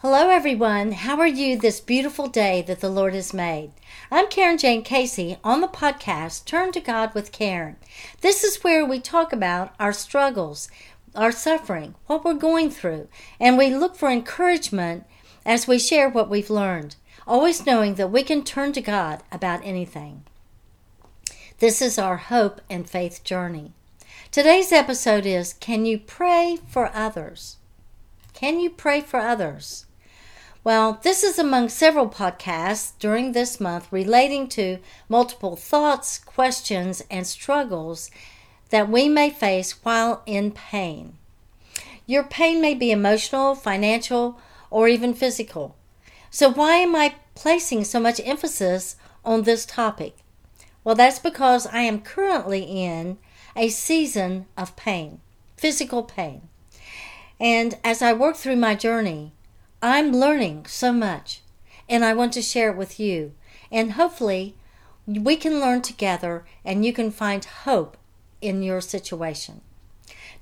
Hello, 0.00 0.30
everyone. 0.30 0.92
How 0.92 1.18
are 1.18 1.26
you 1.26 1.58
this 1.58 1.80
beautiful 1.80 2.28
day 2.28 2.62
that 2.62 2.78
the 2.78 2.88
Lord 2.88 3.14
has 3.14 3.34
made? 3.34 3.72
I'm 4.12 4.28
Karen 4.28 4.56
Jane 4.56 4.84
Casey 4.84 5.38
on 5.42 5.60
the 5.60 5.66
podcast 5.66 6.44
Turn 6.44 6.70
to 6.70 6.78
God 6.78 7.12
with 7.14 7.32
Karen. 7.32 7.74
This 8.20 8.44
is 8.44 8.62
where 8.62 8.86
we 8.86 9.00
talk 9.00 9.32
about 9.32 9.74
our 9.80 9.92
struggles, 9.92 10.70
our 11.16 11.32
suffering, 11.32 11.96
what 12.06 12.24
we're 12.24 12.34
going 12.34 12.70
through, 12.70 13.08
and 13.40 13.58
we 13.58 13.74
look 13.74 13.96
for 13.96 14.08
encouragement 14.08 15.04
as 15.44 15.66
we 15.66 15.80
share 15.80 16.08
what 16.08 16.30
we've 16.30 16.48
learned, 16.48 16.94
always 17.26 17.66
knowing 17.66 17.96
that 17.96 18.12
we 18.12 18.22
can 18.22 18.44
turn 18.44 18.72
to 18.74 18.80
God 18.80 19.24
about 19.32 19.64
anything. 19.64 20.22
This 21.58 21.82
is 21.82 21.98
our 21.98 22.18
hope 22.18 22.60
and 22.70 22.88
faith 22.88 23.24
journey. 23.24 23.72
Today's 24.30 24.70
episode 24.70 25.26
is 25.26 25.54
Can 25.54 25.86
you 25.86 25.98
pray 25.98 26.56
for 26.68 26.88
others? 26.94 27.56
Can 28.32 28.60
you 28.60 28.70
pray 28.70 29.00
for 29.00 29.18
others? 29.18 29.86
Well, 30.64 30.98
this 31.02 31.22
is 31.22 31.38
among 31.38 31.68
several 31.68 32.08
podcasts 32.08 32.92
during 32.98 33.32
this 33.32 33.60
month 33.60 33.86
relating 33.90 34.48
to 34.48 34.78
multiple 35.08 35.54
thoughts, 35.56 36.18
questions, 36.18 37.02
and 37.10 37.26
struggles 37.26 38.10
that 38.70 38.90
we 38.90 39.08
may 39.08 39.30
face 39.30 39.84
while 39.84 40.22
in 40.26 40.50
pain. 40.50 41.16
Your 42.06 42.24
pain 42.24 42.60
may 42.60 42.74
be 42.74 42.90
emotional, 42.90 43.54
financial, 43.54 44.40
or 44.70 44.88
even 44.88 45.14
physical. 45.14 45.76
So, 46.30 46.50
why 46.50 46.76
am 46.76 46.94
I 46.96 47.14
placing 47.34 47.84
so 47.84 48.00
much 48.00 48.20
emphasis 48.24 48.96
on 49.24 49.42
this 49.42 49.64
topic? 49.64 50.16
Well, 50.82 50.94
that's 50.94 51.18
because 51.18 51.66
I 51.66 51.80
am 51.80 52.00
currently 52.00 52.62
in 52.62 53.18
a 53.54 53.68
season 53.68 54.46
of 54.56 54.76
pain, 54.76 55.20
physical 55.56 56.02
pain. 56.02 56.48
And 57.40 57.78
as 57.84 58.02
I 58.02 58.12
work 58.12 58.36
through 58.36 58.56
my 58.56 58.74
journey, 58.74 59.32
I'm 59.80 60.12
learning 60.12 60.66
so 60.66 60.92
much, 60.92 61.42
and 61.88 62.04
I 62.04 62.12
want 62.12 62.32
to 62.32 62.42
share 62.42 62.70
it 62.70 62.76
with 62.76 62.98
you. 62.98 63.32
And 63.70 63.92
hopefully, 63.92 64.56
we 65.06 65.36
can 65.36 65.60
learn 65.60 65.82
together 65.82 66.44
and 66.64 66.84
you 66.84 66.92
can 66.92 67.10
find 67.10 67.44
hope 67.44 67.96
in 68.40 68.62
your 68.62 68.80
situation. 68.80 69.60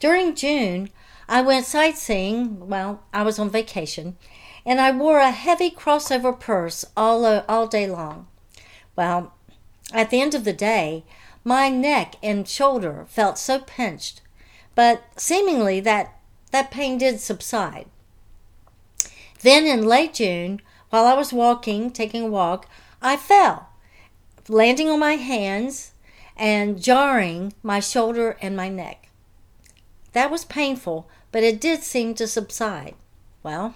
During 0.01 0.35
June, 0.35 0.91
I 1.29 1.43
went 1.43 1.67
sightseeing. 1.67 2.69
Well, 2.69 3.03
I 3.13 3.23
was 3.23 3.39
on 3.39 3.51
vacation, 3.51 4.17
and 4.65 4.81
I 4.81 4.91
wore 4.91 5.19
a 5.19 5.31
heavy 5.31 5.71
crossover 5.71 6.39
purse 6.39 6.85
all, 6.97 7.25
all 7.27 7.67
day 7.67 7.87
long. 7.87 8.29
Well, 8.97 9.35
at 9.93 10.11
the 10.11 10.21
end 10.21 10.35
of 10.35 10.45
the 10.45 10.53
day, 10.53 11.05
my 11.45 11.69
neck 11.69 12.17
and 12.23 12.49
shoulder 12.49 13.07
felt 13.09 13.39
so 13.39 13.61
pinched, 13.61 14.23
but 14.75 15.05
seemingly 15.17 15.81
that, 15.81 16.19
that 16.53 16.71
pain 16.71 16.97
did 16.99 17.21
subside. 17.21 17.87
Then 19.41 19.67
in 19.67 19.87
late 19.87 20.15
June, 20.15 20.61
while 20.91 21.07
I 21.07 21.15
was 21.15 21.33
walking, 21.33 21.91
taking 21.91 22.23
a 22.23 22.29
walk, 22.29 22.69
I 23.03 23.17
fell, 23.17 23.69
landing 24.49 24.89
on 24.89 25.01
my 25.01 25.15
hands 25.15 25.93
and 26.37 26.83
jarring 26.83 27.53
my 27.63 27.81
shoulder 27.81 28.37
and 28.41 28.57
my 28.57 28.69
neck. 28.69 29.09
That 30.13 30.31
was 30.31 30.45
painful, 30.45 31.09
but 31.33 31.43
it 31.43 31.61
did 31.61 31.83
seem 31.83 32.15
to 32.15 32.27
subside. 32.27 32.95
Well, 33.43 33.75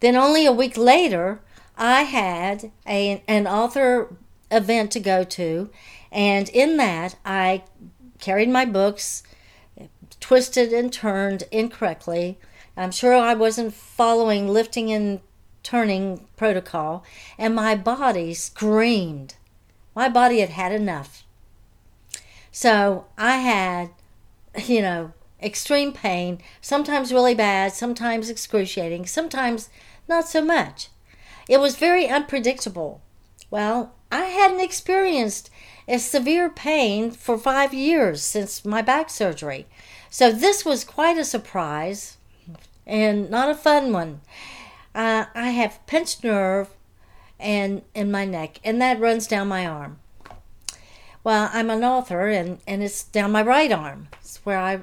then 0.00 0.16
only 0.16 0.46
a 0.46 0.52
week 0.52 0.76
later, 0.76 1.40
I 1.76 2.02
had 2.02 2.70
a, 2.86 3.22
an 3.26 3.46
author 3.46 4.14
event 4.50 4.90
to 4.92 5.00
go 5.00 5.24
to, 5.24 5.70
and 6.12 6.48
in 6.50 6.76
that, 6.76 7.16
I 7.24 7.64
carried 8.18 8.50
my 8.50 8.64
books, 8.64 9.22
twisted 10.20 10.72
and 10.72 10.92
turned 10.92 11.44
incorrectly, 11.50 12.38
I'm 12.76 12.90
sure 12.90 13.14
I 13.14 13.34
wasn't 13.34 13.74
following 13.74 14.48
lifting 14.48 14.92
and 14.92 15.20
turning 15.62 16.26
protocol, 16.36 17.04
and 17.38 17.54
my 17.54 17.74
body 17.74 18.32
screamed. 18.34 19.34
My 19.94 20.08
body 20.08 20.40
had 20.40 20.50
had 20.50 20.72
enough. 20.72 21.24
So 22.52 23.06
I 23.18 23.36
had, 23.38 23.90
you 24.64 24.82
know, 24.82 25.12
extreme 25.42 25.92
pain, 25.92 26.40
sometimes 26.60 27.12
really 27.12 27.34
bad, 27.34 27.72
sometimes 27.72 28.30
excruciating, 28.30 29.06
sometimes 29.06 29.68
not 30.08 30.28
so 30.28 30.42
much. 30.42 30.88
It 31.48 31.60
was 31.60 31.76
very 31.76 32.08
unpredictable. 32.08 33.00
Well, 33.50 33.94
I 34.12 34.26
hadn't 34.26 34.60
experienced 34.60 35.50
a 35.88 35.98
severe 35.98 36.48
pain 36.48 37.10
for 37.10 37.36
five 37.36 37.74
years 37.74 38.22
since 38.22 38.64
my 38.64 38.82
back 38.82 39.10
surgery. 39.10 39.66
So 40.10 40.32
this 40.32 40.64
was 40.64 40.84
quite 40.84 41.16
a 41.16 41.24
surprise 41.24 42.18
and 42.86 43.30
not 43.30 43.48
a 43.48 43.54
fun 43.54 43.92
one. 43.92 44.20
Uh, 44.94 45.26
I 45.34 45.50
have 45.50 45.86
pinched 45.86 46.24
nerve 46.24 46.68
and 47.38 47.82
in 47.94 48.10
my 48.10 48.24
neck, 48.26 48.60
and 48.64 48.82
that 48.82 49.00
runs 49.00 49.26
down 49.26 49.48
my 49.48 49.64
arm. 49.64 49.98
Well, 51.22 51.48
I'm 51.52 51.70
an 51.70 51.84
author, 51.84 52.28
and, 52.28 52.58
and 52.66 52.82
it's 52.82 53.04
down 53.04 53.32
my 53.32 53.42
right 53.42 53.70
arm. 53.72 54.08
It's 54.20 54.44
where 54.44 54.58
I 54.58 54.80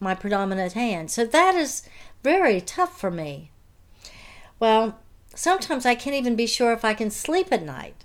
my 0.00 0.14
predominant 0.14 0.72
hand. 0.72 1.10
So 1.10 1.24
that 1.24 1.54
is 1.54 1.82
very 2.22 2.60
tough 2.60 2.98
for 2.98 3.10
me. 3.10 3.50
Well, 4.58 4.98
sometimes 5.34 5.86
I 5.86 5.94
can't 5.94 6.16
even 6.16 6.36
be 6.36 6.46
sure 6.46 6.72
if 6.72 6.84
I 6.84 6.94
can 6.94 7.10
sleep 7.10 7.52
at 7.52 7.62
night. 7.62 8.04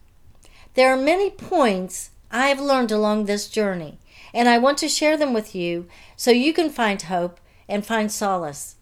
There 0.76 0.94
are 0.94 0.98
many 0.98 1.30
points 1.30 2.12
I 2.32 2.48
have 2.48 2.60
learned 2.60 2.92
along 2.92 3.26
this 3.26 3.50
journey, 3.50 4.00
and 4.34 4.50
I 4.50 4.58
want 4.58 4.78
to 4.80 4.88
share 4.88 5.18
them 5.18 5.34
with 5.34 5.56
you 5.56 5.88
so 6.16 6.32
you 6.32 6.54
can 6.54 6.70
find 6.70 7.02
hope 7.02 7.40
and 7.68 7.86
find 7.86 8.12
solace. 8.12 8.76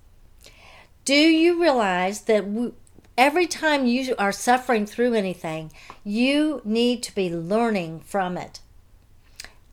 Do 1.06 1.16
you 1.16 1.62
realize 1.62 2.22
that 2.22 2.74
every 3.18 3.48
time 3.48 3.86
you 3.86 4.16
are 4.20 4.32
suffering 4.32 4.86
through 4.86 5.14
anything, 5.14 5.72
you 6.04 6.62
need 6.64 7.02
to 7.04 7.16
be 7.16 7.30
learning 7.30 8.02
from 8.02 8.38
it? 8.38 8.60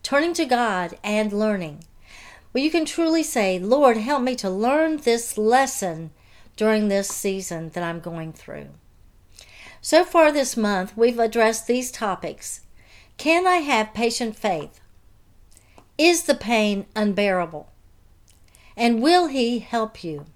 Turning 0.02 0.34
to 0.34 0.44
God 0.44 0.98
and 1.02 1.32
learning. 1.32 1.84
Well, 2.52 2.62
you 2.62 2.70
can 2.70 2.84
truly 2.84 3.22
say, 3.22 3.58
Lord, 3.58 3.96
help 3.96 4.22
me 4.22 4.36
to 4.36 4.50
learn 4.50 4.98
this 4.98 5.36
lesson 5.36 6.10
during 6.56 6.88
this 6.88 7.08
season 7.08 7.70
that 7.70 7.82
I'm 7.82 7.98
going 7.98 8.32
through. 8.32 8.68
So 9.80 10.04
far 10.04 10.30
this 10.30 10.56
month, 10.56 10.96
we've 10.96 11.18
addressed 11.18 11.66
these 11.66 11.90
topics. 11.90 12.60
Can 13.16 13.46
I 13.46 13.56
have 13.56 13.92
patient 13.92 14.36
faith? 14.36 14.80
Is 15.96 16.24
the 16.24 16.34
pain 16.34 16.86
unbearable? 16.96 17.70
And 18.76 19.02
will 19.02 19.28
He 19.28 19.60
help 19.60 20.02
you? 20.02 20.26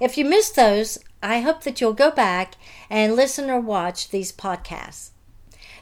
If 0.00 0.18
you 0.18 0.24
missed 0.24 0.56
those, 0.56 0.98
I 1.22 1.40
hope 1.40 1.62
that 1.62 1.80
you'll 1.80 1.92
go 1.92 2.10
back 2.10 2.54
and 2.88 3.16
listen 3.16 3.50
or 3.50 3.60
watch 3.60 4.10
these 4.10 4.32
podcasts. 4.32 5.10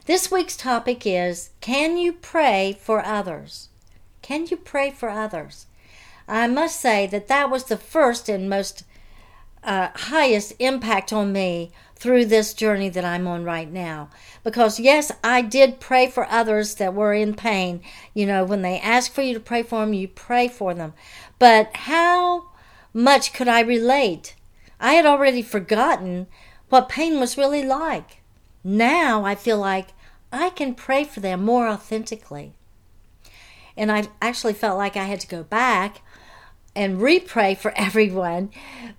This 0.06 0.30
week's 0.30 0.56
topic 0.56 1.06
is 1.06 1.50
Can 1.60 1.98
you 1.98 2.12
pray 2.12 2.78
for 2.80 3.04
others? 3.04 3.68
Can 4.22 4.46
you 4.46 4.56
pray 4.56 4.90
for 4.90 5.08
others? 5.08 5.66
I 6.26 6.46
must 6.46 6.80
say 6.80 7.06
that 7.08 7.28
that 7.28 7.50
was 7.50 7.64
the 7.64 7.76
first 7.76 8.28
and 8.28 8.48
most 8.48 8.84
uh, 9.62 9.88
highest 9.94 10.52
impact 10.58 11.12
on 11.12 11.32
me 11.32 11.72
through 11.98 12.26
this 12.26 12.54
journey 12.54 12.88
that 12.88 13.04
I'm 13.04 13.26
on 13.26 13.44
right 13.44 13.70
now. 13.70 14.10
Because, 14.44 14.81
yes, 14.81 15.12
I 15.22 15.42
did 15.42 15.81
pray 15.81 16.06
for 16.09 16.26
others 16.31 16.76
that 16.76 16.94
were 16.94 17.12
in 17.12 17.34
pain. 17.34 17.82
You 18.14 18.26
know, 18.26 18.44
when 18.44 18.62
they 18.62 18.78
ask 18.78 19.12
for 19.12 19.22
you 19.22 19.34
to 19.34 19.41
pray 19.41 19.62
for 19.62 19.81
them, 19.81 19.92
you 19.92 20.08
pray 20.08 20.48
for 20.48 20.75
them. 20.75 20.94
But 21.38 21.75
how 21.75 22.48
much 22.92 23.32
could 23.32 23.48
I 23.48 23.60
relate. 23.60 24.34
I 24.81 24.94
had 24.94 25.06
already 25.06 25.42
forgotten 25.42 26.26
what 26.69 26.88
pain 26.88 27.20
was 27.20 27.38
really 27.38 27.62
like. 27.62 28.22
Now 28.64 29.25
I 29.25 29.34
feel 29.34 29.58
like 29.58 29.88
I 30.32 30.50
can 30.50 30.75
pray 30.75 31.04
for 31.04 31.20
them 31.20 31.44
more 31.44 31.69
authentically. 31.69 32.54
And 33.76 33.92
I 33.92 34.08
actually 34.20 34.54
felt 34.54 34.78
like 34.78 34.97
I 34.97 35.04
had 35.04 35.20
to 35.20 35.28
go 35.28 35.42
back 35.44 36.03
and 36.78 37.02
re-pray 37.02 37.56
for 37.56 37.72
everyone 37.76 38.50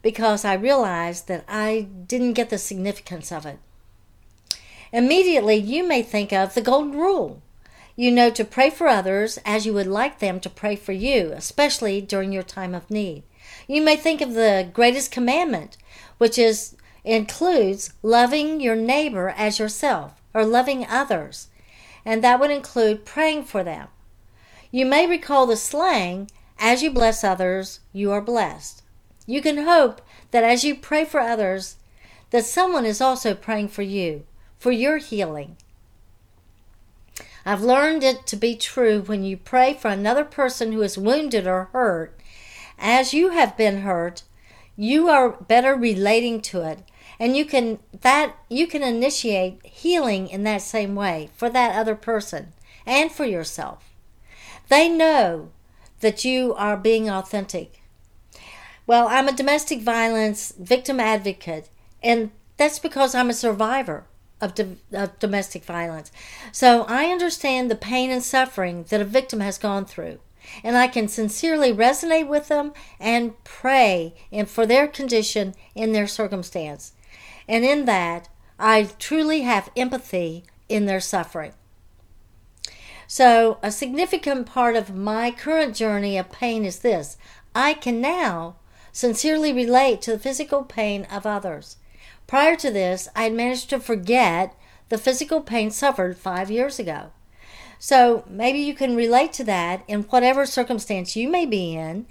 because 0.01 0.43
I 0.43 0.53
realized 0.53 1.29
that 1.29 1.45
I 1.47 1.87
didn't 2.07 2.33
get 2.33 2.49
the 2.49 2.57
significance 2.57 3.31
of 3.31 3.45
it. 3.45 3.57
Immediately, 4.91 5.55
you 5.55 5.87
may 5.87 6.03
think 6.03 6.33
of 6.33 6.55
the 6.55 6.61
Golden 6.61 6.91
Rule. 6.91 7.41
You 7.95 8.11
know 8.11 8.29
to 8.31 8.43
pray 8.43 8.69
for 8.69 8.87
others 8.87 9.39
as 9.45 9.65
you 9.65 9.73
would 9.73 9.87
like 9.87 10.19
them 10.19 10.41
to 10.41 10.49
pray 10.49 10.75
for 10.75 10.91
you, 10.91 11.31
especially 11.33 12.01
during 12.01 12.33
your 12.33 12.43
time 12.43 12.75
of 12.75 12.91
need. 12.91 13.23
You 13.65 13.81
may 13.81 13.95
think 13.95 14.19
of 14.19 14.33
the 14.33 14.69
greatest 14.73 15.09
commandment, 15.09 15.77
which 16.17 16.37
is 16.37 16.75
includes 17.05 17.93
loving 18.03 18.59
your 18.59 18.75
neighbor 18.75 19.29
as 19.29 19.57
yourself 19.57 20.21
or 20.33 20.45
loving 20.45 20.85
others, 20.85 21.47
and 22.03 22.21
that 22.23 22.41
would 22.41 22.51
include 22.51 23.05
praying 23.05 23.45
for 23.45 23.63
them. 23.63 23.87
You 24.69 24.85
may 24.85 25.07
recall 25.07 25.45
the 25.45 25.55
slang, 25.55 26.29
as 26.59 26.83
you 26.83 26.91
bless 26.91 27.23
others, 27.23 27.79
you 27.93 28.11
are 28.11 28.21
blessed. 28.21 28.83
You 29.25 29.41
can 29.41 29.65
hope 29.65 30.01
that 30.31 30.43
as 30.43 30.63
you 30.63 30.75
pray 30.75 31.05
for 31.05 31.19
others, 31.19 31.77
that 32.31 32.45
someone 32.45 32.85
is 32.85 33.01
also 33.01 33.33
praying 33.33 33.69
for 33.69 33.81
you, 33.81 34.25
for 34.57 34.71
your 34.71 34.97
healing. 34.97 35.57
I've 37.45 37.63
learned 37.63 38.03
it 38.03 38.27
to 38.27 38.35
be 38.35 38.55
true 38.55 39.01
when 39.01 39.23
you 39.23 39.37
pray 39.37 39.73
for 39.73 39.87
another 39.87 40.23
person 40.23 40.71
who 40.71 40.81
is 40.81 40.97
wounded 40.97 41.47
or 41.47 41.69
hurt 41.71 42.19
as 42.79 43.13
you 43.13 43.29
have 43.29 43.57
been 43.57 43.81
hurt, 43.81 44.23
you 44.75 45.09
are 45.09 45.29
better 45.29 45.75
relating 45.75 46.41
to 46.41 46.61
it 46.61 46.79
and 47.19 47.35
you 47.35 47.43
can 47.43 47.79
that 48.01 48.33
you 48.49 48.65
can 48.65 48.81
initiate 48.81 49.59
healing 49.65 50.29
in 50.29 50.43
that 50.43 50.61
same 50.61 50.95
way 50.95 51.29
for 51.35 51.49
that 51.49 51.75
other 51.75 51.95
person 51.95 52.53
and 52.85 53.11
for 53.11 53.25
yourself 53.25 53.89
they 54.69 54.87
know 54.87 55.49
that 55.99 56.25
you 56.25 56.53
are 56.55 56.77
being 56.77 57.09
authentic 57.09 57.81
well 58.87 59.07
i'm 59.09 59.27
a 59.27 59.35
domestic 59.35 59.81
violence 59.81 60.53
victim 60.59 60.99
advocate 60.99 61.69
and 62.01 62.31
that's 62.57 62.79
because 62.79 63.15
i'm 63.15 63.29
a 63.29 63.33
survivor 63.33 64.05
of, 64.41 64.55
do, 64.55 64.77
of 64.93 65.17
domestic 65.19 65.63
violence 65.63 66.11
so 66.51 66.83
i 66.87 67.05
understand 67.05 67.69
the 67.69 67.75
pain 67.75 68.09
and 68.09 68.23
suffering 68.23 68.85
that 68.89 69.01
a 69.01 69.05
victim 69.05 69.39
has 69.39 69.57
gone 69.57 69.85
through 69.85 70.19
and 70.63 70.77
I 70.77 70.87
can 70.87 71.07
sincerely 71.07 71.73
resonate 71.73 72.27
with 72.27 72.47
them 72.47 72.73
and 72.99 73.41
pray 73.43 74.15
and 74.31 74.49
for 74.49 74.65
their 74.65 74.87
condition 74.87 75.55
in 75.75 75.91
their 75.91 76.07
circumstance. 76.07 76.93
And 77.47 77.63
in 77.65 77.85
that, 77.85 78.29
I 78.57 78.89
truly 78.99 79.41
have 79.41 79.71
empathy 79.75 80.43
in 80.67 80.85
their 80.85 80.99
suffering. 80.99 81.53
So, 83.11 83.57
a 83.63 83.71
significant 83.71 84.45
part 84.45 84.75
of 84.75 84.93
my 84.93 85.31
current 85.31 85.75
journey 85.75 86.15
of 86.15 86.31
pain 86.31 86.63
is 86.63 86.79
this 86.79 87.17
I 87.55 87.73
can 87.73 87.99
now 87.99 88.57
sincerely 88.91 89.51
relate 89.51 90.03
to 90.03 90.11
the 90.11 90.19
physical 90.19 90.63
pain 90.63 91.07
of 91.11 91.25
others. 91.25 91.77
Prior 92.27 92.55
to 92.57 92.69
this, 92.69 93.09
I 93.15 93.23
had 93.23 93.33
managed 93.33 93.71
to 93.71 93.79
forget 93.79 94.55
the 94.89 94.99
physical 94.99 95.41
pain 95.41 95.71
suffered 95.71 96.19
five 96.19 96.51
years 96.51 96.77
ago. 96.77 97.09
So 97.79 98.25
maybe 98.29 98.59
you 98.59 98.75
can 98.75 98.95
relate 98.95 99.33
to 99.33 99.43
that 99.45 99.83
in 99.87 100.03
whatever 100.03 100.45
circumstance 100.45 101.15
you 101.15 101.29
may 101.29 101.47
be 101.47 101.75
in. 101.75 102.05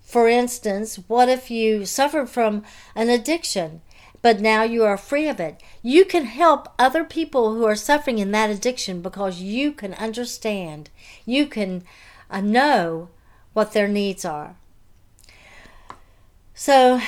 For 0.00 0.30
instance, 0.30 0.98
what 1.08 1.28
if 1.28 1.50
you 1.50 1.84
suffered 1.84 2.30
from 2.30 2.62
an 2.94 3.10
addiction, 3.10 3.82
but 4.26 4.40
now 4.40 4.64
you 4.64 4.82
are 4.82 4.96
free 4.96 5.28
of 5.28 5.38
it? 5.38 5.62
You 5.84 6.04
can 6.04 6.24
help 6.24 6.68
other 6.80 7.04
people 7.04 7.54
who 7.54 7.64
are 7.64 7.76
suffering 7.76 8.18
in 8.18 8.32
that 8.32 8.50
addiction 8.50 9.00
because 9.00 9.40
you 9.40 9.70
can 9.70 9.94
understand, 9.94 10.90
you 11.24 11.46
can 11.46 11.84
uh, 12.28 12.40
know 12.40 13.08
what 13.52 13.72
their 13.72 13.86
needs 13.86 14.24
are. 14.24 14.56
So 16.56 17.00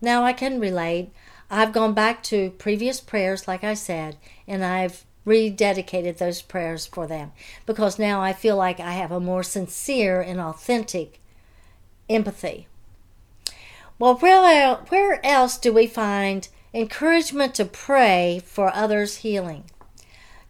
now 0.00 0.22
I 0.22 0.32
can 0.32 0.60
relate. 0.60 1.10
I've 1.50 1.72
gone 1.72 1.92
back 1.92 2.22
to 2.30 2.50
previous 2.50 3.00
prayers, 3.00 3.48
like 3.48 3.64
I 3.64 3.74
said, 3.74 4.16
and 4.46 4.64
I've 4.64 5.04
rededicated 5.26 6.18
those 6.18 6.40
prayers 6.40 6.86
for 6.86 7.08
them 7.08 7.32
because 7.66 7.98
now 7.98 8.20
I 8.22 8.32
feel 8.32 8.54
like 8.54 8.78
I 8.78 8.92
have 8.92 9.10
a 9.10 9.18
more 9.18 9.42
sincere 9.42 10.20
and 10.20 10.40
authentic 10.40 11.18
empathy. 12.08 12.68
Well, 14.00 14.14
where, 14.14 15.26
else 15.26 15.58
do 15.58 15.72
we 15.72 15.88
find 15.88 16.48
encouragement 16.72 17.56
to 17.56 17.64
pray 17.64 18.40
for 18.44 18.72
others' 18.72 19.16
healing? 19.16 19.64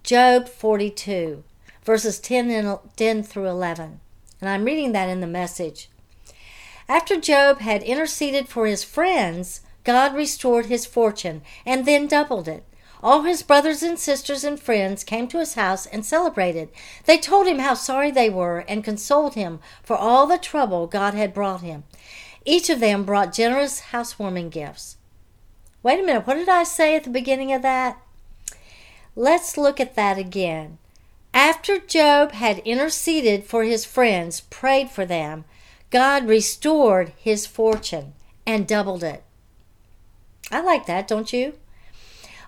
Job 0.03 0.51
42, 0.51 1.45
verses 1.83 2.21
10, 2.21 2.51
and 2.51 2.79
10 2.97 3.23
through 3.23 3.47
11. 3.47 4.01
And 4.43 4.51
I'm 4.51 4.67
reading 4.67 4.93
that 4.93 5.09
in 5.09 5.21
the 5.21 5.27
message. 5.27 5.89
After 6.91 7.19
Job 7.19 7.61
had 7.61 7.83
interceded 7.83 8.49
for 8.49 8.67
his 8.67 8.85
friends, 8.85 9.63
God 9.83 10.15
restored 10.15 10.67
his 10.67 10.85
fortune 10.85 11.41
and 11.65 11.87
then 11.87 12.07
doubled 12.07 12.49
it. 12.49 12.65
All 13.03 13.23
his 13.23 13.43
brothers 13.43 13.83
and 13.83 13.99
sisters 13.99 14.45
and 14.45 14.61
friends 14.61 15.05
came 15.05 15.27
to 15.29 15.39
his 15.39 15.55
house 15.55 15.87
and 15.87 16.05
celebrated. 16.05 16.69
They 17.07 17.17
told 17.17 17.47
him 17.47 17.61
how 17.61 17.75
sorry 17.75 18.11
they 18.11 18.29
were 18.29 18.59
and 18.69 18.85
consoled 18.85 19.35
him 19.35 19.61
for 19.83 19.97
all 19.97 20.27
the 20.27 20.37
trouble 20.37 20.87
God 20.87 21.15
had 21.15 21.33
brought 21.33 21.63
him. 21.63 21.85
Each 22.45 22.71
of 22.71 22.81
them 22.81 23.05
brought 23.05 23.33
generous 23.33 23.81
housewarming 23.81 24.51
gifts. 24.51 24.97
Wait 25.83 26.01
a 26.01 26.03
minute, 26.03 26.27
what 26.27 26.35
did 26.35 26.49
I 26.49 26.65
say 26.65 26.97
at 26.97 27.05
the 27.05 27.11
beginning 27.11 27.53
of 27.53 27.63
that? 27.63 28.01
Let's 29.15 29.57
look 29.57 29.81
at 29.81 29.95
that 29.97 30.19
again. 30.19 30.79
After 31.35 31.79
Job 31.79 32.33
had 32.33 32.59
interceded 32.61 33.45
for 33.45 33.65
his 33.65 33.85
friends, 33.85 34.41
prayed 34.41 34.91
for 34.91 35.05
them, 35.05 35.45
God 35.91 36.27
restored 36.27 37.13
his 37.17 37.47
fortune 37.47 38.15
and 38.47 38.67
doubled 38.67 39.05
it. 39.05 39.23
I 40.51 40.61
like 40.61 40.87
that, 40.87 41.07
don't 41.07 41.33
you? 41.33 41.55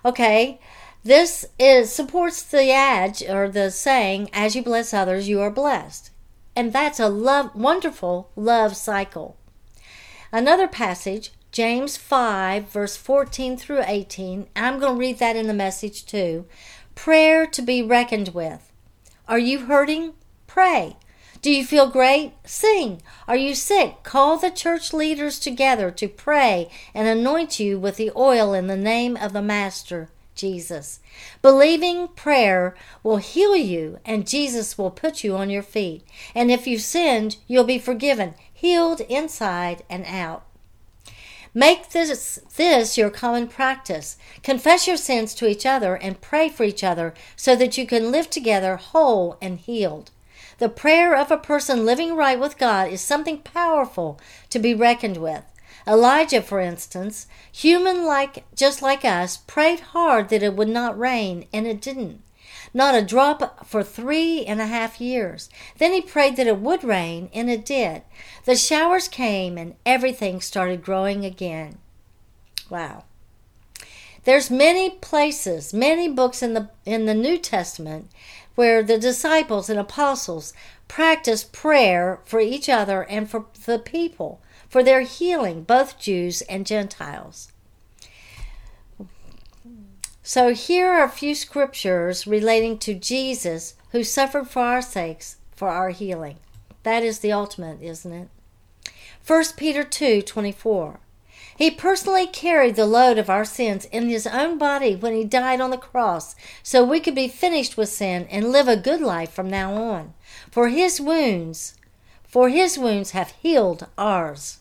Okay, 0.03 0.59
this 1.03 1.45
is 1.59 1.91
supports 1.93 2.41
the 2.41 2.71
adage 2.71 3.23
or 3.27 3.49
the 3.49 3.69
saying, 3.71 4.29
"As 4.33 4.55
you 4.55 4.63
bless 4.63 4.93
others, 4.93 5.27
you 5.29 5.41
are 5.41 5.51
blessed," 5.51 6.09
and 6.55 6.73
that's 6.73 6.99
a 6.99 7.07
love, 7.07 7.55
wonderful 7.55 8.29
love 8.35 8.75
cycle. 8.75 9.37
Another 10.31 10.67
passage, 10.67 11.31
James 11.51 11.97
five, 11.97 12.69
verse 12.69 12.95
fourteen 12.95 13.57
through 13.57 13.83
eighteen. 13.85 14.47
I'm 14.55 14.79
going 14.79 14.95
to 14.95 14.99
read 14.99 15.19
that 15.19 15.35
in 15.35 15.47
the 15.47 15.53
message 15.53 16.05
too. 16.05 16.45
Prayer 16.95 17.45
to 17.47 17.61
be 17.61 17.81
reckoned 17.81 18.29
with. 18.29 18.71
Are 19.27 19.39
you 19.39 19.65
hurting? 19.65 20.13
Pray. 20.47 20.95
Do 21.41 21.51
you 21.51 21.65
feel 21.65 21.89
great? 21.89 22.33
Sing. 22.45 23.01
Are 23.27 23.35
you 23.35 23.55
sick? 23.55 24.03
Call 24.03 24.37
the 24.37 24.51
church 24.51 24.93
leaders 24.93 25.39
together 25.39 25.91
to 25.91 26.07
pray 26.07 26.69
and 26.93 27.07
anoint 27.07 27.59
you 27.59 27.79
with 27.79 27.97
the 27.97 28.11
oil 28.15 28.53
in 28.53 28.67
the 28.67 28.77
name 28.77 29.17
of 29.17 29.33
the 29.33 29.41
Master, 29.41 30.09
Jesus. 30.35 30.99
Believing 31.41 32.09
prayer 32.09 32.75
will 33.03 33.17
heal 33.17 33.55
you 33.55 33.99
and 34.05 34.27
Jesus 34.27 34.77
will 34.77 34.91
put 34.91 35.23
you 35.23 35.35
on 35.35 35.49
your 35.49 35.63
feet. 35.63 36.03
And 36.35 36.51
if 36.51 36.67
you 36.67 36.77
sinned, 36.77 37.37
you'll 37.47 37.63
be 37.63 37.79
forgiven, 37.79 38.35
healed 38.61 39.01
inside 39.01 39.81
and 39.89 40.05
out. 40.05 40.43
Make 41.51 41.89
this, 41.89 42.39
this 42.55 42.95
your 42.95 43.09
common 43.09 43.47
practice. 43.47 44.17
Confess 44.43 44.85
your 44.85 44.97
sins 44.97 45.33
to 45.33 45.47
each 45.47 45.65
other 45.65 45.95
and 45.95 46.21
pray 46.21 46.47
for 46.47 46.63
each 46.63 46.83
other 46.83 47.15
so 47.35 47.55
that 47.55 47.75
you 47.75 47.87
can 47.87 48.11
live 48.11 48.29
together 48.29 48.75
whole 48.75 49.35
and 49.41 49.57
healed. 49.57 50.11
The 50.59 50.69
prayer 50.69 51.15
of 51.15 51.31
a 51.31 51.37
person 51.37 51.87
living 51.87 52.15
right 52.15 52.39
with 52.39 52.59
God 52.59 52.89
is 52.89 53.01
something 53.01 53.39
powerful 53.39 54.19
to 54.51 54.59
be 54.59 54.75
reckoned 54.75 55.17
with. 55.17 55.43
Elijah, 55.87 56.43
for 56.43 56.59
instance, 56.59 57.25
human 57.51 58.05
like 58.05 58.45
just 58.55 58.83
like 58.83 59.03
us, 59.03 59.37
prayed 59.37 59.79
hard 59.79 60.29
that 60.29 60.43
it 60.43 60.53
would 60.53 60.69
not 60.69 60.99
rain, 60.99 61.47
and 61.51 61.65
it 61.65 61.81
didn't. 61.81 62.21
Not 62.73 62.95
a 62.95 63.01
drop 63.01 63.65
for 63.65 63.83
three 63.83 64.45
and 64.45 64.61
a 64.61 64.67
half 64.67 65.01
years. 65.01 65.49
Then 65.77 65.91
he 65.91 66.01
prayed 66.01 66.37
that 66.37 66.47
it 66.47 66.59
would 66.59 66.83
rain, 66.83 67.29
and 67.33 67.49
it 67.49 67.65
did. 67.65 68.03
The 68.45 68.55
showers 68.55 69.07
came, 69.07 69.57
and 69.57 69.75
everything 69.85 70.39
started 70.39 70.83
growing 70.83 71.25
again. 71.25 71.77
Wow. 72.69 73.03
There's 74.23 74.51
many 74.51 74.89
places, 74.89 75.73
many 75.73 76.07
books 76.07 76.43
in 76.43 76.53
the 76.53 76.69
in 76.85 77.07
the 77.07 77.15
New 77.15 77.37
Testament 77.37 78.09
where 78.55 78.83
the 78.83 78.97
disciples 78.97 79.69
and 79.69 79.79
apostles 79.79 80.53
practiced 80.87 81.51
prayer 81.51 82.19
for 82.25 82.39
each 82.39 82.69
other 82.69 83.03
and 83.03 83.29
for 83.29 83.45
the 83.65 83.79
people, 83.79 84.41
for 84.69 84.83
their 84.83 85.01
healing, 85.01 85.63
both 85.63 85.97
Jews 85.97 86.41
and 86.43 86.65
Gentiles. 86.65 87.51
So 90.33 90.53
here 90.53 90.89
are 90.89 91.03
a 91.03 91.09
few 91.09 91.35
scriptures 91.35 92.25
relating 92.25 92.77
to 92.77 92.93
Jesus 92.93 93.75
who 93.91 94.01
suffered 94.01 94.47
for 94.47 94.61
our 94.61 94.81
sakes 94.81 95.35
for 95.53 95.67
our 95.67 95.89
healing. 95.89 96.37
That 96.83 97.03
is 97.03 97.19
the 97.19 97.33
ultimate, 97.33 97.81
isn't 97.81 98.13
it? 98.13 98.29
1 99.27 99.43
Peter 99.57 99.83
2 99.83 100.21
24. 100.21 101.01
He 101.57 101.69
personally 101.69 102.27
carried 102.27 102.77
the 102.77 102.85
load 102.85 103.17
of 103.17 103.29
our 103.29 103.43
sins 103.43 103.83
in 103.91 104.07
his 104.07 104.25
own 104.25 104.57
body 104.57 104.95
when 104.95 105.13
he 105.13 105.25
died 105.25 105.59
on 105.59 105.69
the 105.69 105.75
cross, 105.75 106.33
so 106.63 106.81
we 106.81 107.01
could 107.01 107.13
be 107.13 107.27
finished 107.27 107.75
with 107.75 107.89
sin 107.89 108.25
and 108.31 108.53
live 108.53 108.69
a 108.69 108.77
good 108.77 109.01
life 109.01 109.33
from 109.33 109.49
now 109.49 109.73
on. 109.73 110.13
For 110.49 110.69
his 110.69 111.01
wounds, 111.01 111.75
for 112.23 112.47
his 112.47 112.77
wounds 112.77 113.11
have 113.11 113.31
healed 113.41 113.85
ours. 113.97 114.57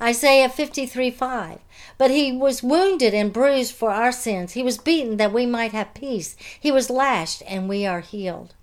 Isaiah 0.00 0.48
53 0.48 1.10
5. 1.10 1.58
But 1.96 2.10
he 2.10 2.32
was 2.32 2.62
wounded 2.62 3.14
and 3.14 3.32
bruised 3.32 3.74
for 3.74 3.90
our 3.90 4.12
sins. 4.12 4.52
He 4.52 4.62
was 4.62 4.78
beaten 4.78 5.16
that 5.16 5.32
we 5.32 5.46
might 5.46 5.72
have 5.72 5.94
peace. 5.94 6.36
He 6.58 6.70
was 6.70 6.90
lashed 6.90 7.42
and 7.46 7.68
we 7.68 7.84
are 7.84 8.00
healed. 8.00 8.54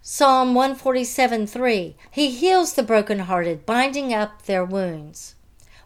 Psalm 0.00 0.54
147 0.54 1.46
3. 1.46 1.96
He 2.10 2.30
heals 2.30 2.72
the 2.72 2.82
brokenhearted, 2.82 3.66
binding 3.66 4.14
up 4.14 4.42
their 4.46 4.64
wounds. 4.64 5.34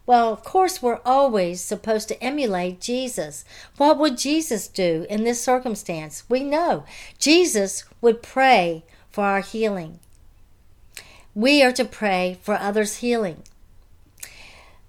Well, 0.07 0.33
of 0.33 0.45
course, 0.45 0.81
we're 0.81 1.01
always 1.05 1.61
supposed 1.61 2.09
to 2.09 2.23
emulate 2.23 2.81
Jesus. 2.81 3.45
What 3.77 3.99
would 3.99 4.19
Jesus 4.19 4.69
do 4.69 5.07
in 5.09 5.25
this 5.25 5.43
circumstance? 5.43 6.23
We 6.29 6.45
know 6.45 6.85
Jesus 7.19 7.85
would 8.01 8.23
pray 8.23 8.85
for 9.11 9.25
our 9.25 9.41
healing. 9.41 10.01
We 11.35 11.63
are 11.63 11.73
to 11.73 11.85
pray 11.85 12.39
for 12.43 12.55
others' 12.55 12.97
healing. 12.97 13.43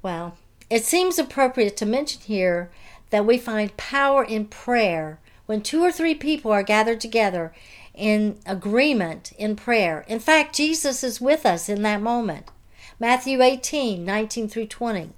Well, 0.04 0.36
it 0.70 0.84
seems 0.84 1.18
appropriate 1.18 1.78
to 1.78 1.86
mention 1.86 2.22
here 2.22 2.70
that 3.10 3.26
we 3.26 3.38
find 3.38 3.78
power 3.78 4.24
in 4.24 4.46
prayer 4.48 5.20
when 5.46 5.62
two 5.62 5.82
or 5.82 5.94
three 5.94 6.14
people 6.14 6.52
are 6.52 6.62
gathered 6.62 7.00
together 7.00 7.54
in 7.96 8.38
agreement 8.46 9.32
in 9.38 9.56
prayer. 9.56 10.04
In 10.10 10.20
fact, 10.20 10.56
Jesus 10.56 11.04
is 11.04 11.22
with 11.22 11.46
us 11.46 11.70
in 11.70 11.84
that 11.84 12.02
moment. 12.02 12.48
Matthew 13.00 13.42
18 13.42 14.04
19 14.04 14.50
through 14.50 14.68
20. 14.68 15.12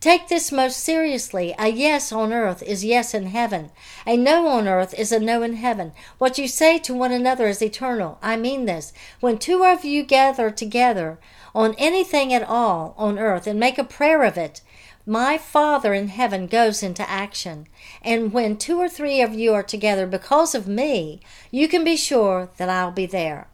Take 0.00 0.28
this 0.28 0.50
most 0.50 0.80
seriously. 0.80 1.54
A 1.58 1.68
yes 1.68 2.10
on 2.10 2.32
earth 2.32 2.62
is 2.64 2.84
yes 2.84 3.14
in 3.14 3.26
heaven. 3.26 3.70
A 4.04 4.16
no 4.16 4.48
on 4.48 4.66
earth 4.66 4.92
is 4.98 5.12
a 5.12 5.20
no 5.20 5.42
in 5.42 5.54
heaven. 5.54 5.92
What 6.18 6.38
you 6.38 6.48
say 6.48 6.78
to 6.80 6.92
one 6.92 7.12
another 7.12 7.46
is 7.46 7.62
eternal. 7.62 8.18
I 8.20 8.36
mean 8.36 8.64
this. 8.64 8.92
When 9.20 9.38
two 9.38 9.64
of 9.64 9.84
you 9.84 10.02
gather 10.02 10.50
together 10.50 11.18
on 11.54 11.74
anything 11.78 12.32
at 12.32 12.42
all 12.42 12.94
on 12.96 13.18
earth 13.18 13.46
and 13.46 13.58
make 13.60 13.78
a 13.78 13.84
prayer 13.84 14.22
of 14.22 14.36
it, 14.36 14.62
my 15.04 15.36
Father 15.36 15.92
in 15.92 16.08
heaven 16.08 16.46
goes 16.46 16.82
into 16.82 17.08
action. 17.08 17.66
And 18.02 18.32
when 18.32 18.56
two 18.56 18.78
or 18.78 18.88
three 18.88 19.20
of 19.20 19.34
you 19.34 19.52
are 19.52 19.62
together 19.62 20.06
because 20.06 20.54
of 20.54 20.68
me, 20.68 21.20
you 21.50 21.68
can 21.68 21.84
be 21.84 21.96
sure 21.96 22.50
that 22.56 22.68
I'll 22.68 22.92
be 22.92 23.06
there. 23.06 23.48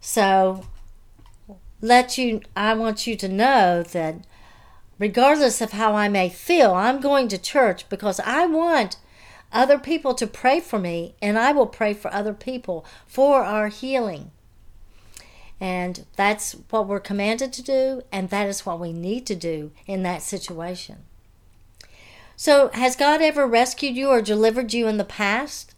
So, 0.00 0.66
let 1.80 2.16
you 2.16 2.40
I 2.54 2.74
want 2.74 3.06
you 3.06 3.16
to 3.16 3.28
know 3.28 3.82
that 3.82 4.26
regardless 4.98 5.60
of 5.60 5.72
how 5.72 5.94
I 5.94 6.08
may 6.08 6.28
feel, 6.28 6.74
I'm 6.74 7.00
going 7.00 7.28
to 7.28 7.38
church 7.38 7.88
because 7.88 8.20
I 8.20 8.46
want 8.46 8.96
other 9.52 9.78
people 9.78 10.14
to 10.14 10.26
pray 10.26 10.60
for 10.60 10.78
me, 10.78 11.14
and 11.22 11.38
I 11.38 11.52
will 11.52 11.66
pray 11.66 11.94
for 11.94 12.12
other 12.12 12.34
people 12.34 12.84
for 13.06 13.42
our 13.44 13.68
healing. 13.68 14.30
And 15.60 16.04
that's 16.16 16.52
what 16.70 16.86
we're 16.86 17.00
commanded 17.00 17.52
to 17.54 17.62
do, 17.62 18.02
and 18.12 18.28
that 18.28 18.46
is 18.46 18.66
what 18.66 18.78
we 18.78 18.92
need 18.92 19.24
to 19.26 19.34
do 19.34 19.70
in 19.86 20.02
that 20.02 20.22
situation. 20.22 20.96
So, 22.36 22.68
has 22.74 22.94
God 22.94 23.22
ever 23.22 23.46
rescued 23.46 23.96
you 23.96 24.08
or 24.08 24.20
delivered 24.20 24.74
you 24.74 24.86
in 24.86 24.98
the 24.98 25.04
past? 25.04 25.74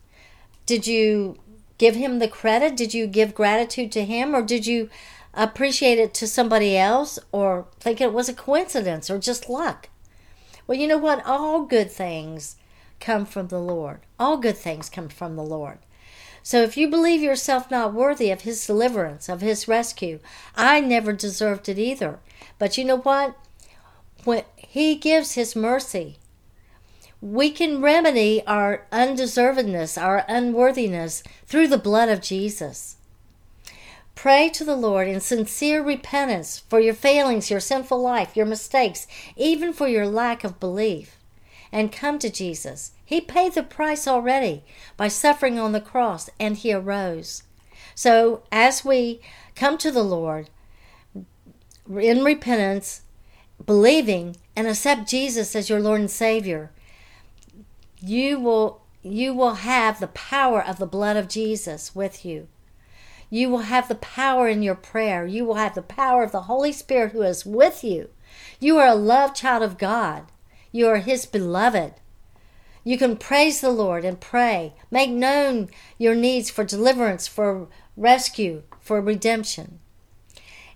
Did 0.67 0.89
you 0.89 1.39
give 1.79 1.95
Him 1.95 2.19
the 2.19 2.27
credit? 2.27 2.77
Did 2.77 2.93
you 2.93 3.07
give 3.07 3.37
gratitude 3.37 3.93
to 3.93 4.05
Him, 4.05 4.35
or 4.35 4.43
did 4.43 4.67
you 4.67 4.91
appreciate 5.39 5.99
it 5.99 6.13
to 6.15 6.27
somebody 6.27 6.77
else 6.77 7.19
or 7.33 7.67
think 7.79 8.01
it 8.01 8.13
was 8.13 8.29
a 8.29 8.35
coincidence 8.35 9.09
or 9.09 9.19
just 9.19 9.49
luck. 9.49 9.89
Well, 10.67 10.79
you 10.79 10.87
know 10.87 10.99
what? 10.99 11.25
All 11.25 11.63
good 11.63 11.91
things 11.91 12.57
come 13.01 13.25
from 13.25 13.49
the 13.49 13.61
Lord. 13.61 14.01
All 14.19 14.37
good 14.37 14.57
things 14.57 14.91
come 14.91 15.09
from 15.09 15.37
the 15.37 15.43
Lord. 15.43 15.79
So 16.49 16.63
if 16.63 16.79
you 16.79 16.89
believe 16.89 17.21
yourself 17.21 17.71
not 17.71 17.93
worthy 17.93 18.31
of 18.31 18.41
His 18.41 18.67
deliverance, 18.67 19.29
of 19.29 19.43
His 19.43 19.69
rescue, 19.69 20.19
I 20.57 20.81
never 20.81 21.13
deserved 21.13 21.69
it 21.69 21.79
either. 21.79 22.21
But 22.59 22.79
you 22.79 22.87
know 22.87 22.97
what? 22.97 23.37
When 24.25 24.45
He 24.57 24.95
gives 24.95 25.35
His 25.35 25.55
mercy, 25.55 26.17
we 27.21 27.51
can 27.51 27.83
remedy 27.83 28.43
our 28.47 28.87
undeservedness, 28.91 30.01
our 30.01 30.25
unworthiness 30.27 31.23
through 31.45 31.69
the 31.69 31.77
blood 31.77 32.09
of 32.09 32.23
Jesus. 32.23 32.97
Pray 34.15 34.49
to 34.49 34.65
the 34.65 34.75
Lord 34.75 35.07
in 35.07 35.21
sincere 35.21 35.83
repentance 35.83 36.61
for 36.61 36.81
your 36.81 36.95
failings, 36.95 37.51
your 37.51 37.61
sinful 37.61 38.01
life, 38.01 38.35
your 38.35 38.47
mistakes, 38.47 39.07
even 39.37 39.75
for 39.75 39.87
your 39.87 40.07
lack 40.07 40.45
of 40.45 40.59
belief. 40.59 41.18
And 41.71 41.93
come 41.93 42.19
to 42.21 42.31
Jesus. 42.31 42.93
He 43.05 43.21
paid 43.21 43.55
the 43.55 43.63
price 43.63 44.07
already 44.09 44.65
by 44.97 45.09
suffering 45.09 45.59
on 45.59 45.73
the 45.73 45.81
cross, 45.81 46.31
and 46.41 46.57
He 46.57 46.73
arose. 46.73 47.43
So, 47.95 48.43
as 48.53 48.85
we 48.85 49.21
come 49.55 49.77
to 49.79 49.91
the 49.91 50.05
Lord 50.05 50.51
in 51.91 52.25
repentance, 52.25 53.03
believing, 53.65 54.37
and 54.55 54.67
accept 54.67 55.09
Jesus 55.09 55.57
as 55.57 55.69
your 55.69 55.81
Lord 55.81 56.01
and 56.01 56.11
Savior, 56.11 56.71
you 58.01 58.39
will 58.39 58.83
you 59.03 59.33
will 59.33 59.55
have 59.55 60.01
the 60.01 60.09
power 60.09 60.63
of 60.63 60.79
the 60.79 60.87
blood 60.87 61.17
of 61.17 61.29
Jesus 61.29 61.95
with 61.95 62.25
you. 62.25 62.49
You 63.31 63.49
will 63.49 63.59
have 63.59 63.89
the 63.89 63.95
power 63.95 64.49
in 64.49 64.63
your 64.63 64.75
prayer. 64.75 65.27
You 65.27 65.45
will 65.45 65.55
have 65.55 65.75
the 65.75 65.83
power 65.83 66.23
of 66.23 66.33
the 66.33 66.43
Holy 66.43 66.73
Spirit 66.73 67.13
who 67.13 67.23
is 67.23 67.47
with 67.47 67.85
you. 67.85 68.11
You 68.59 68.79
are 68.79 68.89
a 68.89 68.95
loved 68.95 69.37
child 69.37 69.63
of 69.63 69.79
God. 69.79 70.27
You 70.73 70.89
are 70.89 70.99
His 70.99 71.27
beloved. 71.27 71.95
You 72.85 72.97
can 72.97 73.17
praise 73.17 73.61
the 73.61 73.71
Lord 73.71 74.05
and 74.05 74.21
pray. 74.21 74.75
Make 74.91 75.11
known 75.11 75.69
your 75.99 76.15
needs 76.15 76.51
for 76.51 76.65
deliverance, 76.65 77.27
for 77.27 77.69
rescue, 77.97 78.63
for 78.81 79.01
redemption. 79.01 79.81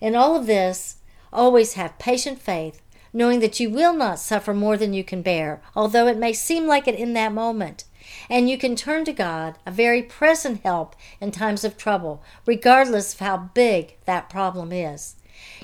In 0.00 0.14
all 0.14 0.36
of 0.36 0.46
this, 0.46 0.96
always 1.32 1.74
have 1.74 1.98
patient 1.98 2.40
faith, 2.40 2.82
knowing 3.12 3.40
that 3.40 3.60
you 3.60 3.70
will 3.70 3.94
not 3.94 4.18
suffer 4.18 4.52
more 4.52 4.76
than 4.76 4.92
you 4.92 5.04
can 5.04 5.22
bear, 5.22 5.62
although 5.76 6.06
it 6.06 6.18
may 6.18 6.32
seem 6.32 6.66
like 6.66 6.88
it 6.88 6.94
in 6.94 7.12
that 7.14 7.32
moment. 7.32 7.84
And 8.28 8.50
you 8.50 8.58
can 8.58 8.74
turn 8.74 9.04
to 9.04 9.12
God, 9.12 9.56
a 9.64 9.70
very 9.70 10.02
present 10.02 10.62
help 10.62 10.96
in 11.20 11.30
times 11.30 11.64
of 11.64 11.76
trouble, 11.76 12.22
regardless 12.46 13.14
of 13.14 13.20
how 13.20 13.50
big 13.54 13.96
that 14.06 14.28
problem 14.28 14.72
is. 14.72 15.16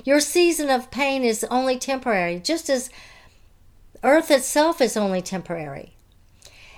Your 0.03 0.19
season 0.19 0.69
of 0.69 0.91
pain 0.91 1.23
is 1.23 1.43
only 1.45 1.77
temporary, 1.77 2.39
just 2.39 2.69
as 2.69 2.89
earth 4.03 4.31
itself 4.31 4.81
is 4.81 4.97
only 4.97 5.21
temporary. 5.21 5.93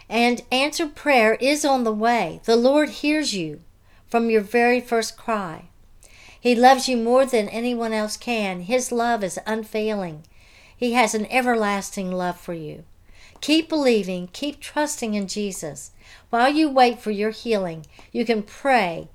And 0.10 0.44
answered 0.52 0.96
prayer 0.96 1.36
is 1.36 1.64
on 1.64 1.84
the 1.84 1.94
way. 1.94 2.42
The 2.46 2.56
Lord 2.56 2.90
hears 2.90 3.34
you 3.34 3.62
from 4.08 4.30
your 4.30 4.42
very 4.42 4.82
first 4.82 5.18
cry. 5.18 5.70
He 6.40 6.56
loves 6.56 6.90
you 6.90 6.98
more 6.98 7.26
than 7.26 7.48
anyone 7.50 7.94
else 7.94 8.18
can. 8.18 8.62
His 8.62 8.92
love 8.92 9.24
is 9.24 9.40
unfailing. 9.46 10.24
He 10.76 10.94
has 10.94 11.14
an 11.14 11.28
everlasting 11.28 12.12
love 12.12 12.40
for 12.40 12.54
you. 12.54 12.84
Keep 13.40 13.70
believing, 13.70 14.28
keep 14.34 14.60
trusting 14.60 15.14
in 15.14 15.28
Jesus. 15.28 15.92
While 16.30 16.50
you 16.50 16.70
wait 16.70 17.00
for 17.00 17.12
your 17.12 17.32
healing, 17.32 17.86
you 18.12 18.26
can 18.26 18.44
pray 18.44 19.10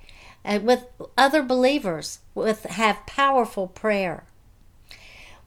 and 0.46 0.64
with 0.64 0.86
other 1.18 1.42
believers 1.42 2.20
with 2.34 2.64
have 2.64 3.04
powerful 3.06 3.66
prayer. 3.66 4.24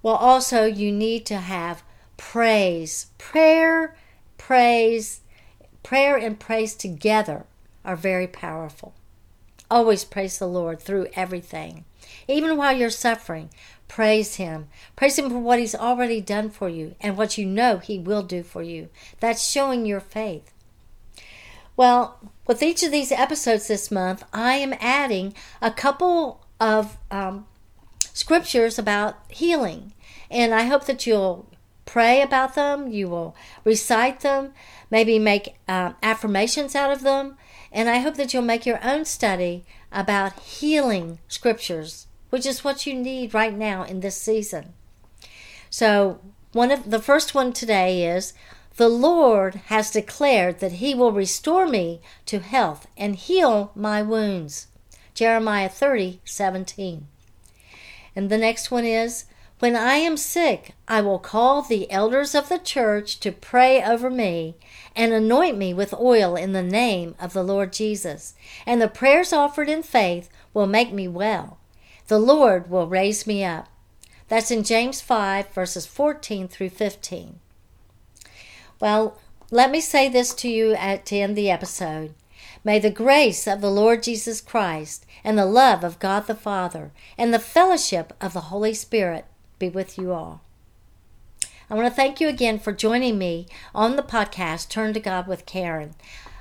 Well, 0.04 0.16
also 0.16 0.66
you 0.66 0.92
need 0.92 1.26
to 1.28 1.38
have 1.38 1.84
praise. 2.20 3.08
Prayer, 3.18 3.96
praise, 4.38 5.22
prayer 5.82 6.16
and 6.16 6.40
praise 6.40 6.76
together 6.76 7.48
are 7.84 7.96
very 7.96 8.28
powerful. 8.28 8.94
Always 9.72 10.04
praise 10.04 10.38
the 10.38 10.48
Lord 10.48 10.80
through 10.80 11.08
everything. 11.16 11.86
Even 12.28 12.58
while 12.58 12.76
you're 12.76 12.92
suffering, 12.92 13.50
Praise 13.90 14.36
Him. 14.36 14.68
Praise 14.96 15.20
Him 15.20 15.30
for 15.30 15.40
what 15.40 15.60
He's 15.60 15.76
already 15.76 16.22
done 16.22 16.50
for 16.52 16.70
you 16.70 16.96
and 17.02 17.18
what 17.18 17.38
you 17.38 17.46
know 17.46 17.80
He 17.80 18.00
will 18.00 18.24
do 18.24 18.44
for 18.44 18.62
you. 18.62 18.88
That's 19.20 19.44
showing 19.44 19.86
your 19.86 20.00
faith. 20.00 20.54
Well, 21.76 22.20
with 22.46 22.62
each 22.62 22.84
of 22.84 22.92
these 22.92 23.12
episodes 23.12 23.68
this 23.68 23.90
month, 23.90 24.24
I 24.32 24.54
am 24.56 24.76
adding 24.80 25.34
a 25.62 25.72
couple 25.72 26.46
of 26.60 26.98
um, 27.10 27.48
scriptures 28.14 28.78
about 28.78 29.18
healing. 29.28 29.94
And 30.30 30.54
I 30.54 30.64
hope 30.64 30.86
that 30.86 31.08
you'll 31.08 31.49
pray 31.92 32.22
about 32.22 32.56
them, 32.56 32.92
you 32.92 33.08
will 33.08 33.36
recite 33.64 34.20
them, 34.20 34.54
maybe 34.92 35.18
make 35.18 35.56
uh, 35.68 35.94
affirmations 36.04 36.76
out 36.76 36.92
of 36.92 37.02
them. 37.02 37.38
And 37.72 37.90
I 37.90 38.00
hope 38.00 38.16
that 38.16 38.34
you'll 38.34 38.44
make 38.44 38.66
your 38.66 38.80
own 38.84 39.06
study 39.06 39.64
about 39.92 40.40
healing 40.40 41.20
scriptures 41.28 42.08
which 42.30 42.46
is 42.46 42.64
what 42.64 42.86
you 42.86 42.94
need 42.94 43.34
right 43.34 43.54
now 43.54 43.84
in 43.84 44.00
this 44.00 44.16
season. 44.16 44.74
So, 45.70 46.20
one 46.52 46.72
of 46.72 46.90
the 46.90 47.02
first 47.02 47.36
one 47.36 47.54
today 47.54 48.06
is 48.08 48.34
the 48.78 48.90
Lord 48.90 49.56
has 49.68 49.92
declared 49.92 50.60
that 50.60 50.74
he 50.74 50.96
will 50.96 51.12
restore 51.12 51.68
me 51.68 52.02
to 52.26 52.40
health 52.40 52.88
and 52.98 53.16
heal 53.16 53.72
my 53.76 54.02
wounds. 54.02 54.68
Jeremiah 55.14 55.70
30, 55.70 56.22
17. 56.24 57.08
And 58.16 58.30
the 58.30 58.38
next 58.38 58.72
one 58.72 58.86
is 58.86 59.26
When 59.60 59.76
I 59.76 59.96
am 59.96 60.16
sick, 60.16 60.74
I 60.88 61.02
will 61.02 61.20
call 61.20 61.62
the 61.62 61.92
elders 61.92 62.34
of 62.34 62.48
the 62.48 62.60
church 62.60 63.20
to 63.20 63.34
pray 63.34 63.84
over 63.84 64.10
me 64.10 64.56
and 64.96 65.12
anoint 65.12 65.58
me 65.58 65.74
with 65.74 65.94
oil 65.94 66.38
in 66.38 66.54
the 66.54 66.64
name 66.64 67.14
of 67.20 67.34
the 67.34 67.44
Lord 67.44 67.74
Jesus. 67.74 68.36
And 68.66 68.82
the 68.82 68.88
prayers 68.88 69.34
offered 69.34 69.68
in 69.68 69.84
faith 69.84 70.30
will 70.54 70.66
make 70.66 70.94
me 70.94 71.10
well. 71.10 71.58
The 72.08 72.20
Lord 72.20 72.70
will 72.70 72.88
raise 72.88 73.28
me 73.28 73.44
up. 73.44 73.68
That's 74.30 74.50
in 74.50 74.64
James 74.64 75.02
5, 75.02 75.50
verses 75.50 75.86
14 75.86 76.48
through 76.48 76.70
15. 76.70 77.40
Well, 78.80 79.20
let 79.52 79.72
me 79.72 79.82
say 79.82 80.08
this 80.08 80.34
to 80.36 80.48
you 80.48 80.74
at 80.76 81.06
to 81.08 81.18
end 81.18 81.32
of 81.32 81.36
the 81.36 81.52
episode. 81.52 82.14
May 82.64 82.80
the 82.80 82.90
grace 82.90 83.46
of 83.46 83.60
the 83.60 83.72
Lord 83.72 84.04
Jesus 84.04 84.40
Christ 84.40 85.06
and 85.22 85.38
the 85.38 85.46
love 85.46 85.84
of 85.84 86.00
God 86.00 86.28
the 86.28 86.36
Father 86.36 86.92
and 87.18 87.34
the 87.34 87.40
fellowship 87.40 88.14
of 88.22 88.32
the 88.32 88.42
Holy 88.42 88.74
Spirit 88.74 89.26
be 89.60 89.70
with 89.70 89.98
you 89.98 90.14
all. 90.14 90.42
I 91.70 91.76
want 91.76 91.88
to 91.88 91.94
thank 91.94 92.20
you 92.20 92.28
again 92.30 92.58
for 92.58 92.72
joining 92.72 93.18
me 93.18 93.48
on 93.76 93.96
the 93.96 94.02
podcast 94.02 94.70
Turn 94.70 94.94
to 94.94 95.00
God 95.00 95.28
with 95.28 95.46
Karen. 95.46 95.94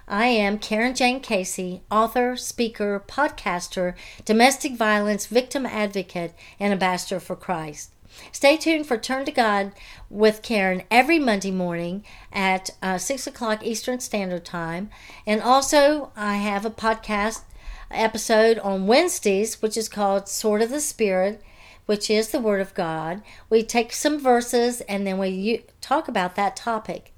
I 0.07 0.29
am 0.29 0.59
Karen 0.59 0.95
Jane 0.95 1.21
Casey, 1.21 1.83
author, 1.91 2.35
speaker, 2.35 3.05
podcaster, 3.07 3.95
domestic 4.25 4.75
violence 4.75 5.27
victim 5.27 5.67
advocate, 5.67 6.33
and 6.59 6.73
ambassador 6.73 7.21
for 7.21 7.37
Christ. 7.37 7.93
Stay 8.33 8.57
tuned 8.57 8.87
for 8.87 8.97
Turn 8.97 9.27
to 9.27 9.33
God 9.33 9.73
with 10.09 10.43
Karen 10.43 10.85
every 10.91 11.19
Monday 11.19 11.51
morning 11.51 12.05
at 12.33 12.71
uh, 12.81 12.97
6 12.97 13.27
o'clock 13.27 13.63
Eastern 13.63 14.01
Standard 14.01 14.47
Time. 14.47 14.89
And 15.27 15.43
also, 15.43 16.11
I 16.17 16.37
have 16.37 16.65
a 16.65 16.71
podcast 16.71 17.43
episode 17.91 18.59
on 18.61 18.87
Wednesdays, 18.87 19.61
which 19.61 19.77
is 19.77 19.89
called 19.89 20.29
Sword 20.29 20.63
of 20.63 20.71
the 20.71 20.81
Spirit, 20.81 21.43
which 21.89 22.11
is 22.11 22.29
the 22.29 22.39
Word 22.39 22.61
of 22.61 22.75
God. 22.75 23.23
We 23.49 23.63
take 23.63 23.95
some 23.95 24.21
verses 24.21 24.83
and 24.83 25.07
then 25.07 25.17
we 25.17 25.65
talk 25.81 26.07
about 26.07 26.37
that 26.37 26.55
topic. 26.55 27.15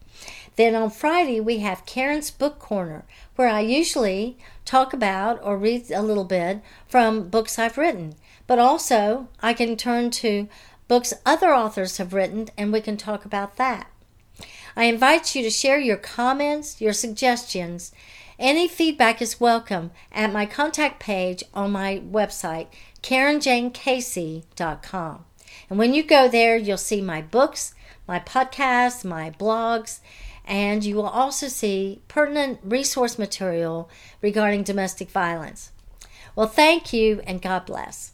Then 0.54 0.76
on 0.76 0.90
Friday, 0.90 1.40
we 1.40 1.58
have 1.58 1.86
Karen's 1.86 2.30
Book 2.30 2.60
Corner, 2.60 3.04
where 3.34 3.48
I 3.48 3.60
usually 3.62 4.38
talk 4.64 4.92
about 4.92 5.40
or 5.42 5.56
read 5.56 5.90
a 5.90 6.02
little 6.02 6.24
bit 6.24 6.62
from 6.86 7.30
books 7.30 7.58
I've 7.58 7.78
written. 7.78 8.14
But 8.46 8.60
also, 8.60 9.26
I 9.42 9.54
can 9.54 9.76
turn 9.76 10.12
to 10.12 10.48
books 10.86 11.12
other 11.26 11.52
authors 11.52 11.96
have 11.96 12.14
written 12.14 12.48
and 12.56 12.72
we 12.72 12.80
can 12.80 12.96
talk 12.96 13.24
about 13.24 13.56
that. 13.56 13.90
I 14.76 14.84
invite 14.84 15.34
you 15.34 15.42
to 15.42 15.50
share 15.50 15.80
your 15.80 15.96
comments, 15.96 16.80
your 16.80 16.92
suggestions. 16.92 17.90
Any 18.40 18.66
feedback 18.68 19.20
is 19.20 19.38
welcome 19.38 19.90
at 20.11 20.32
my 20.32 20.47
contact 20.47 20.99
page 20.99 21.44
on 21.52 21.73
my 21.73 22.00
website, 22.11 22.68
KarenJaneCasey.com. 23.02 25.25
And 25.68 25.78
when 25.78 25.92
you 25.92 26.02
go 26.02 26.26
there, 26.26 26.56
you'll 26.56 26.78
see 26.78 27.02
my 27.02 27.20
books, 27.20 27.75
my 28.09 28.18
podcasts, 28.18 29.04
my 29.04 29.32
blogs, 29.32 29.99
and 30.47 30.82
you 30.82 30.97
will 30.97 31.06
also 31.06 31.49
see 31.49 32.00
pertinent 32.09 32.61
resource 32.64 33.18
material 33.18 33.90
regarding 34.23 34.62
domestic 34.62 35.11
violence. 35.11 35.70
Well, 36.35 36.49
thank 36.49 36.94
you 36.94 37.20
and 37.26 37.42
God 37.42 37.66
bless. 37.66 38.12